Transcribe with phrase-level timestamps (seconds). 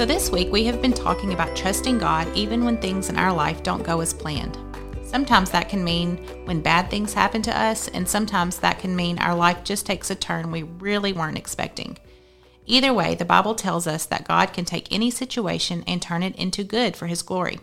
[0.00, 3.30] So, this week we have been talking about trusting God even when things in our
[3.30, 4.56] life don't go as planned.
[5.04, 9.18] Sometimes that can mean when bad things happen to us, and sometimes that can mean
[9.18, 11.98] our life just takes a turn we really weren't expecting.
[12.64, 16.34] Either way, the Bible tells us that God can take any situation and turn it
[16.34, 17.60] into good for His glory.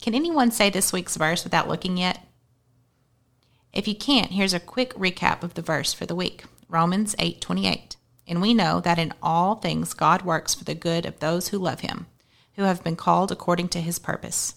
[0.00, 2.26] Can anyone say this week's verse without looking yet?
[3.74, 6.44] If you can't, here's a quick recap of the verse for the week.
[6.70, 7.96] Romans 8:28.
[8.26, 11.58] And we know that in all things God works for the good of those who
[11.58, 12.06] love him,
[12.54, 14.54] who have been called according to his purpose.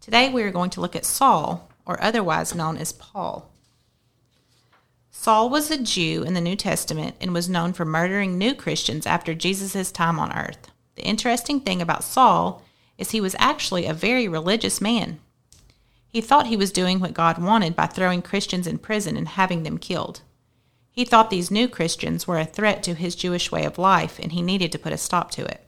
[0.00, 3.50] Today we are going to look at Saul, or otherwise known as Paul.
[5.10, 9.06] Saul was a Jew in the New Testament and was known for murdering new Christians
[9.06, 10.70] after Jesus' time on earth.
[10.96, 12.62] The interesting thing about Saul
[12.98, 15.20] is he was actually a very religious man.
[16.08, 19.62] He thought he was doing what God wanted by throwing Christians in prison and having
[19.62, 20.20] them killed.
[20.94, 24.30] He thought these new Christians were a threat to his Jewish way of life and
[24.30, 25.66] he needed to put a stop to it.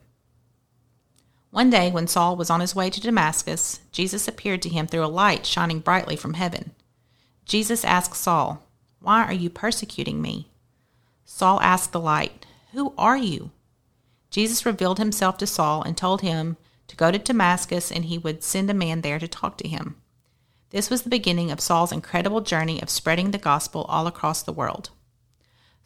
[1.51, 5.03] One day, when Saul was on his way to Damascus, Jesus appeared to him through
[5.03, 6.71] a light shining brightly from heaven.
[7.45, 8.63] Jesus asked Saul,
[9.01, 10.47] Why are you persecuting me?
[11.25, 13.51] Saul asked the light, Who are you?
[14.29, 16.55] Jesus revealed himself to Saul and told him
[16.87, 19.97] to go to Damascus and he would send a man there to talk to him.
[20.69, 24.53] This was the beginning of Saul's incredible journey of spreading the gospel all across the
[24.53, 24.91] world.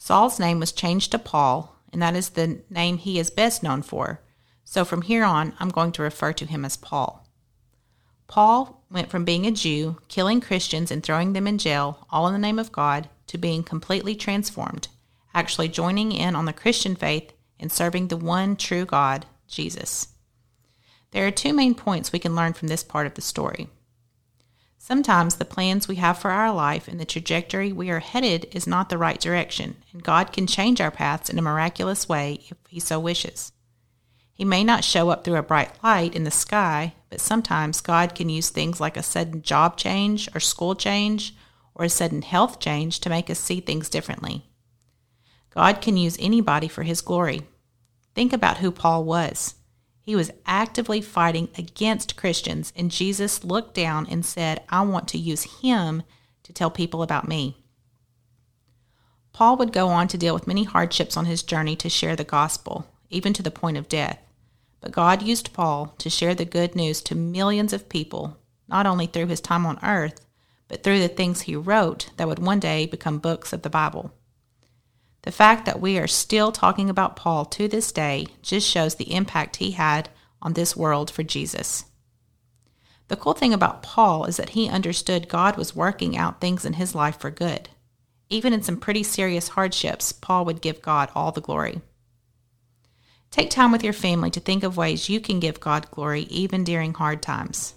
[0.02, 3.84] Saul's name was changed to Paul, and that is the name he is best known
[3.84, 4.22] for
[4.72, 7.28] so from here on, I'm going to refer to him as Paul.
[8.28, 12.32] Paul went from being a Jew, killing Christians and throwing them in jail, all in
[12.32, 14.88] the name of God, to being completely transformed,
[15.34, 20.08] actually joining in on the Christian faith and serving the one true God, Jesus.
[21.12, 23.68] There are two main points we can learn from this part of the story.
[24.84, 28.66] Sometimes the plans we have for our life and the trajectory we are headed is
[28.66, 32.58] not the right direction, and God can change our paths in a miraculous way if
[32.68, 33.52] He so wishes.
[34.34, 38.16] He may not show up through a bright light in the sky, but sometimes God
[38.16, 41.36] can use things like a sudden job change or school change
[41.76, 44.48] or a sudden health change to make us see things differently.
[45.52, 47.44] God can use anybody for his glory.
[48.16, 49.54] Think about who Paul was.
[50.11, 55.17] He was actively fighting against Christians, and Jesus looked down and said, I want to
[55.17, 56.04] use him
[56.44, 57.64] to tell people about me.
[59.32, 62.26] Paul would go on to deal with many hardships on his journey to share the
[62.26, 64.20] gospel even to the point of death.
[64.82, 69.05] But God used Paul to share the good news to millions of people, not only
[69.05, 70.20] through his time on earth,
[70.67, 74.11] but through the things he wrote that would one day become books of the Bible.
[75.23, 79.14] The fact that we are still talking about Paul to this day just shows the
[79.14, 80.09] impact he had
[80.42, 81.86] on this world for Jesus.
[83.08, 86.73] The cool thing about Paul is that he understood God was working out things in
[86.73, 87.70] his life for good.
[88.30, 91.81] Even in some pretty serious hardships, Paul would give God all the glory.
[93.30, 96.64] Take time with your family to think of ways you can give God glory even
[96.64, 97.76] during hard times.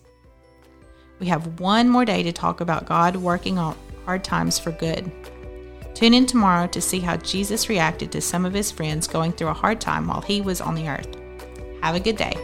[1.18, 5.10] We have one more day to talk about God working on hard times for good.
[6.04, 9.48] Tune in tomorrow to see how Jesus reacted to some of his friends going through
[9.48, 11.08] a hard time while he was on the earth.
[11.80, 12.34] Have a good day.